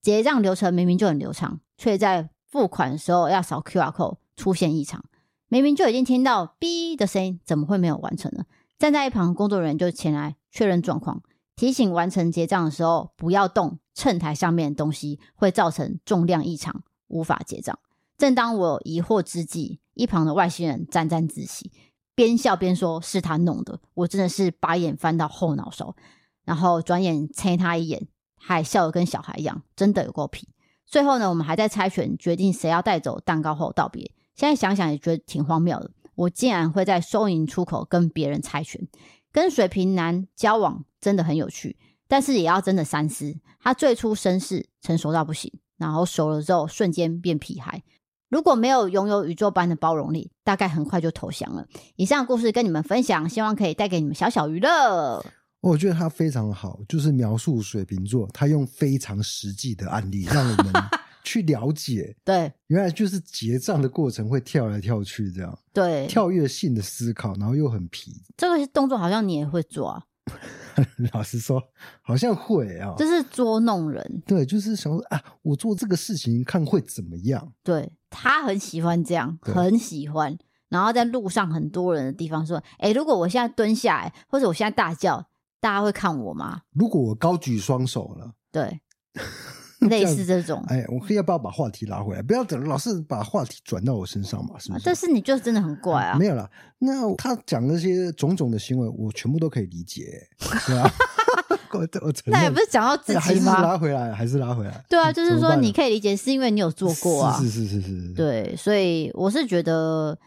[0.01, 5.05] 结账流程明明就很流畅，却在付款的时候要扫 QR code 出现异常。
[5.47, 8.45] 明明就已经听到“哔”的声音，怎么会没有完成呢？
[8.77, 11.21] 站在一旁工作人员就前来确认状况，
[11.55, 17.77] 提醒完成结账的时候不要动秤台上面的东西，会造成重量异常，无法结账。
[18.17, 21.71] 正当我疑惑之际，一旁的外星人沾沾自喜，
[22.15, 23.79] 边笑边说是他弄的。
[23.93, 25.95] 我真的是把眼翻到后脑勺，
[26.43, 30.49] 然后转眼瞥他一眼，还笑得跟小孩一样，真的有够皮。
[30.85, 34.11] 最后呢，我们还在猜拳，决定谁要带走蛋糕后道别。
[34.35, 38.87] 现在想想也觉得挺荒谬的，我竟然会在收银出口跟别人猜拳。
[39.31, 43.35] 跟水瓶男交往真的很有趣，但是也要真的三思。
[43.61, 47.83] 他最初绅士，成熟到不行，然后熟了之后瞬间变屁孩。
[48.29, 51.67] 如果没有拥有宇宙般的包容力，大概很快就投降了。
[51.95, 55.25] 以上的故事跟你们分享，希望可以带给你们小小娱乐。
[55.61, 60.73] 我觉得他非常好，就是描述水瓶座，他用非常实际的案例让我们。
[61.25, 68.21] 去了解，对，原来就是结账的过程会跳来跳去，这样，对，跳跃性的思考，然后又很皮。
[68.37, 70.03] 这个动作好像你也会做啊？
[71.13, 71.61] 老实说，
[72.01, 74.23] 好像会啊，就是捉弄人。
[74.25, 77.53] 对，就是想说啊，我做这个事情看会怎么样？
[77.63, 80.37] 对，他很喜欢这样，很喜欢。
[80.69, 85.27] 然后在路上很多人的地方说：“哎，如果我现在蹲下来，或者我现在大叫，
[85.61, 88.81] 大家会看我吗？”如果我高举双手了，对。
[89.89, 92.21] 类似这种，哎，我可以要不要把话题拉回来？
[92.21, 94.83] 不要等老是把话题转到我身上嘛，是不是？
[94.85, 96.11] 但是你就真的很怪啊！
[96.13, 100.27] 啊没有啦，那他讲那些种种的行为，我全部都可以理解，
[100.67, 100.91] 对吧？
[101.75, 103.21] 我我承认，那也不是讲到自己吗？
[103.21, 104.85] 还是拉回来，还是拉回来？
[104.89, 107.37] 对啊，就是说你可以理解，是因为你有做过啊。
[107.37, 108.13] 是是是是是。
[108.13, 110.17] 对，所以我是觉得，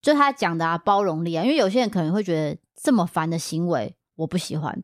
[0.00, 4.80] 就他讲的啊，包容力啊，因为有些人可能会觉得这么烦的行为我不喜欢，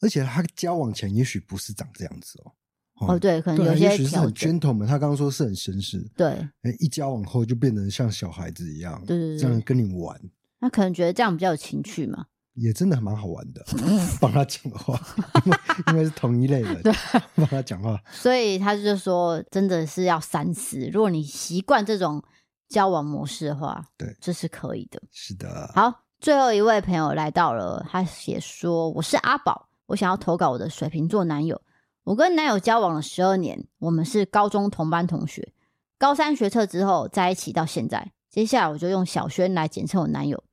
[0.00, 2.52] 而且他交往前也许不是长这样子哦。
[3.00, 6.26] 哦，对，可能有些、是很 gentleman，他刚刚说是很绅士，对，
[6.62, 10.18] 哎，一交往后就变成像小孩子一样，对对对，这样跟你玩，
[10.60, 13.64] 他可能觉得这样比较有情趣嘛，也真的蛮好玩的，
[14.20, 14.98] 帮他讲话，
[15.44, 16.92] 因为因为是同一类人，对，
[17.34, 22.22] 帮他讲话，所以他就说，真的是要三思，如果你习惯这种
[22.68, 25.72] 交往模式的话，对，这是可以的，是的。
[25.74, 31.60] 好，最后一位朋友来到了，他写说，我是阿宝，我想要投稿我的水瓶座男友。
[32.04, 35.52] 我跟男友交往了十二年，我们是高中同班同学，
[35.98, 38.12] 高三学测之后在一起到现在。
[38.28, 40.44] 接下来我就用小轩来简称我男友。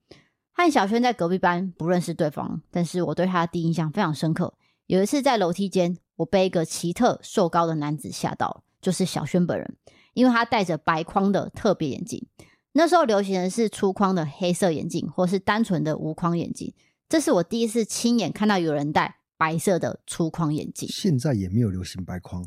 [0.54, 4.54] 和小轩在隔壁班，不认识对方，但是我对他的第一印象非常深刻。
[4.86, 9.76] 有一次在楼梯间，我被一个奇特瘦高的男子吓到，就是小轩本人，
[10.14, 12.28] 因为他戴着白框的特别眼镜。
[12.74, 16.74] 那时候流行的是粗框的黑色眼镜，或是单纯的无框眼镜。
[17.10, 19.18] 这是我第一次亲眼看到有人戴。
[19.42, 22.46] 白色的粗框眼镜，现在也没有流行白框。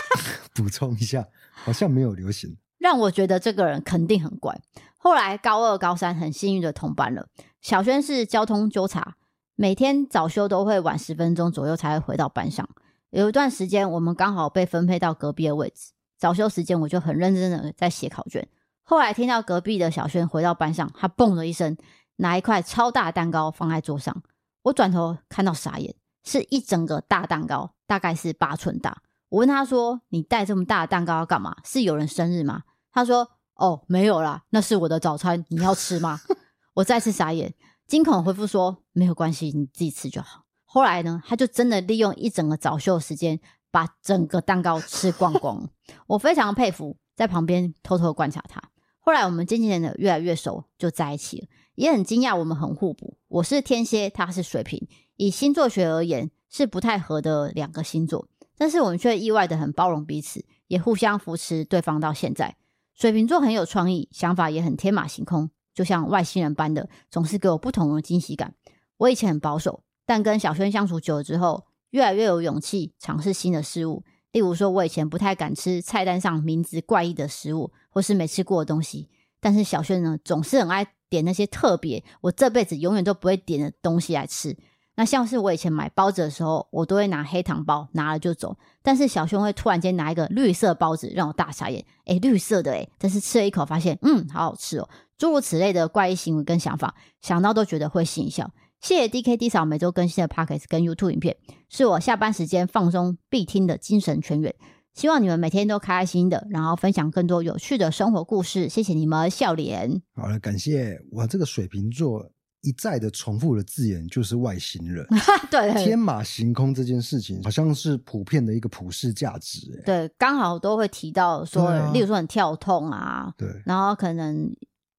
[0.52, 4.60] 补充一下，好像没有流行，让我觉得这个人肯定很怪。
[4.98, 7.28] 后来高二、高三很幸运的同班了。
[7.62, 9.16] 小轩是交通纠察，
[9.56, 12.68] 每天早修都会晚十分钟左右才会回到班上。
[13.08, 18.46] 有一段时间，我们刚好被分配到隔壁的位置，早修时间我就很认真的在写考卷。
[18.82, 21.74] 后来听到隔壁的小轩回到班上，他嘣的一声
[22.16, 24.22] 拿一块超大蛋糕放在桌上，
[24.64, 25.94] 我转头看到傻眼。
[26.24, 29.02] 是一整个大蛋糕，大概是八寸大。
[29.28, 31.56] 我问他说：“你带这么大的蛋糕要干嘛？
[31.64, 36.20] 是有人生日吗？”他说：“哦，没有啦，那是我的早餐，你要吃吗？”
[36.74, 37.54] 我再次傻眼，
[37.86, 43.38] 惊恐回复说：“没有关系，你自己吃就好。”后来呢，他就真的利用一整个早修的时间，
[43.70, 45.68] 把整个蛋糕吃光光。
[46.06, 48.62] 我非常佩服，在旁边偷偷观察他。
[49.06, 51.46] 后来我们渐渐的越来越熟，就在一起了。
[51.74, 53.18] 也很惊讶，我们很互补。
[53.28, 54.88] 我是天蝎，他是水瓶。
[55.16, 62.56] 以星座学而言，是不太合的两个星座，但是我们却意外的很包容彼此，也互相扶持对方到现在。
[62.94, 68.54] 水瓶座很有创意，想法也很天马行空，就像外星人般的，总是给我不同的惊喜感。
[68.96, 74.02] 我以前很保守，但跟小轩相处久了之后，越来越有勇气尝试新的事物。
[74.34, 79.08] 例如说，我以前不太敢吃菜单上名字怪异的食物，或是没吃过的东西，
[79.40, 84.56] 但是小轩呢，总是很爱点那些特别，我这辈子永远都不会点的东西来吃。
[84.96, 88.56] 那像是我以前买包子的时候，我都会拿黑糖包，拿了就走。
[88.82, 91.84] 但是小轩会突然间拿一个绿色包子，让我大傻眼。
[92.06, 94.88] 诶，绿色的诶，但是吃了一口发现，嗯，好好吃哦。
[95.16, 98.50] 诸如此类的怪异行为跟想法，想到都觉得会心一笑。
[98.84, 101.34] 谢谢 DKD 嫂每周更新的 Pockets 跟 YouTube 影片，
[101.70, 104.54] 是我下班时间放松必听的精神泉源。
[104.92, 108.68] 希望你们每天都开心的，然后分享更多有趣的生活故事。
[108.68, 110.02] 谢谢你们笑脸。
[110.14, 112.30] 好了，感谢我这个水瓶座
[112.60, 115.02] 一再的重复的字眼就是外星人。
[115.50, 119.82] 对，天马行空这件事情好像是普遍的一个普世价值。
[119.86, 124.54] 对，刚好都会提到说，啊、例如说很跳痛啊，对，然后可能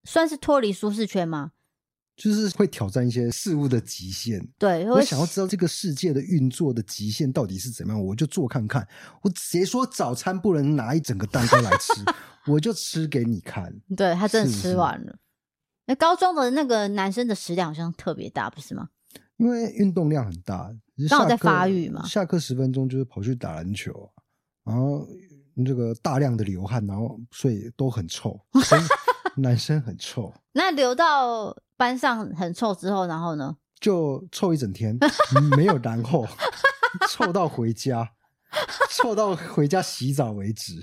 [0.05, 1.51] 算是脱离舒适圈吗？
[2.15, 8.87] 就是会挑战一些事物的极限，对，我想要知道这个世界的运作的极限到底是怎么样，我就做看看。
[9.21, 11.91] 我谁说早餐不能拿一整个蛋糕来吃，
[12.47, 13.73] 我就吃给你看。
[13.97, 15.17] 对，他真的吃完了。
[15.87, 18.89] 那高中的那个男生的食量好像特别大，不是吗？
[19.37, 20.73] 因为运动量很大，
[21.09, 22.05] 刚好在发育嘛。
[22.07, 24.09] 下课十分钟就是跑去打篮球，
[24.63, 25.05] 然后
[25.65, 28.39] 这个大量的流汗，然后所以都很臭。
[29.37, 33.55] 男生很臭，那流到班上很臭之后，然后呢？
[33.79, 34.97] 就臭一整天，
[35.55, 36.25] 没有然后，
[37.09, 38.09] 臭到回家，
[38.89, 40.73] 臭到回家洗澡为止，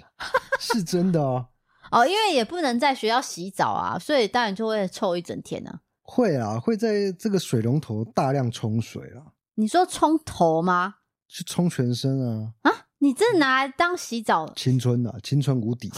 [0.60, 1.46] 是真的哦。
[1.90, 5.80] 哦，因为也不能在学校洗澡啊，所以当然就会臭一整天啊。
[6.02, 9.32] 会啊，会在这个水龙头大量冲水啊。
[9.54, 10.96] 你说冲头吗？
[11.28, 12.52] 是冲全身啊？
[12.62, 14.52] 啊，你这拿来当洗澡？
[14.54, 15.90] 青春啊，青春无敌。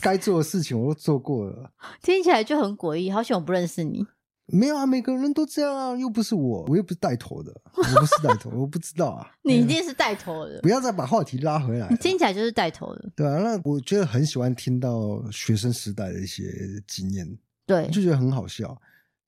[0.00, 1.72] 该做的事情我都做过了，
[2.02, 3.10] 听起来就很诡异。
[3.10, 4.06] 好像我不认识你。
[4.50, 9.30] 没有啊，每个人都这样啊，又不是我，我又不是带头的，我不是带头，我不知道啊。
[9.44, 11.86] 你一定是带头的，不要再把话题拉回来。
[11.90, 13.38] 你听起来就是带头的，对啊。
[13.42, 16.44] 那我觉得很喜欢听到学生时代的一些
[16.86, 18.74] 经验，对，就觉得很好笑。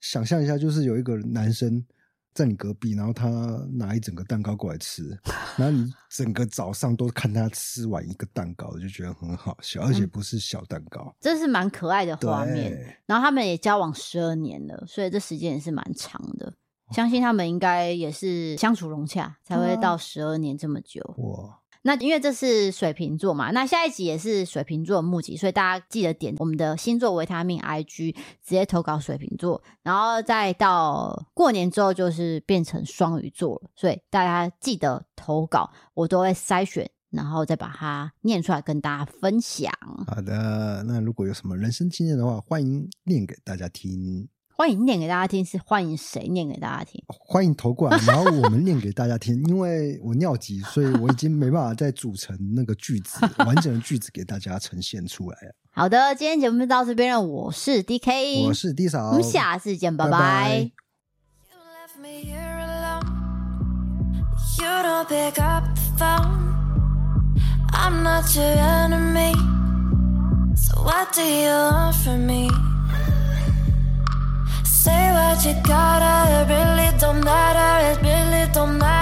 [0.01, 1.85] 想象一下，就是有一个男生。
[2.33, 3.29] 在你隔壁，然后他
[3.73, 5.09] 拿一整个蛋糕过来吃，
[5.57, 12.99] 然后你整个早上都看他吃完一个蛋糕，就觉得很好笑，而且不是小蛋糕，嗯、这是蛮可爱的画面。
[13.07, 16.53] 然后他们也交往十二年了，所以这时间也是蛮长的。
[16.93, 21.01] 相信他们应该也是相处融洽，才会到十二年这么久。
[21.19, 21.60] 哇！
[21.83, 39.73] 那因为这是水瓶座嘛，那下一集也是水瓶座的募集，所以大家记得点我们的星座维他命 IG，直接投稿水瓶座，然后再到过年之后就是变成双鱼座了，所以大家记得投稿，我都会筛选，然后再把它念出来跟大家分享。
[40.07, 44.29] 好的，那如果有什么人生经验的话，欢迎念给大家听。
[44.61, 47.03] 欢迎念给大家听，是欢迎谁念给大家听？
[47.09, 49.43] 欢迎投过来，然后我们念给大家听。
[49.45, 55.55] 因为我尿急，所以我已经没办法再组成那个句子，完整的句子给大家呈现出来了。
[55.73, 57.23] 好的，今天节目就到这边了。
[57.23, 60.71] 我是 DK，我是 D 嫂，我们下次见，拜拜。
[71.95, 72.70] Say
[75.31, 79.00] what you gotta, it really don't matter, it really don't matter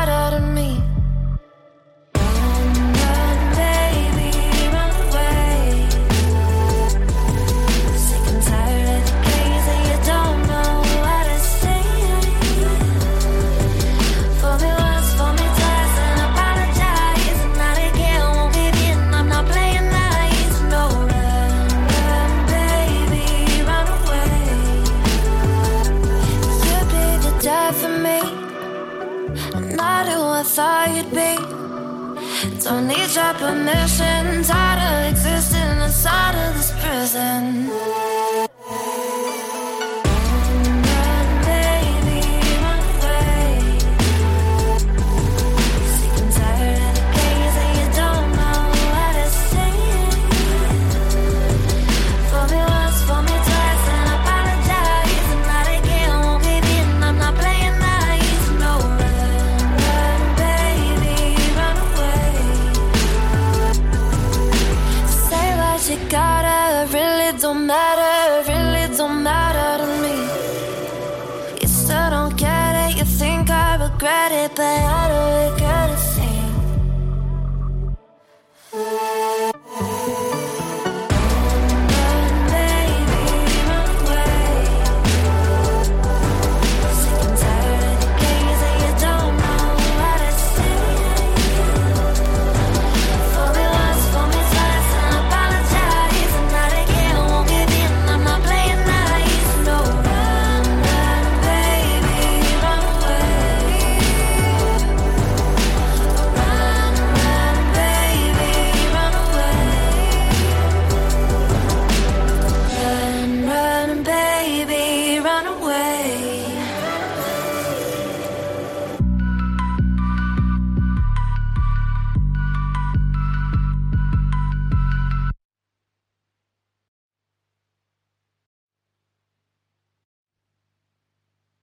[32.68, 34.42] Don't need your permission.
[34.42, 37.77] Tired of existing inside of this prison.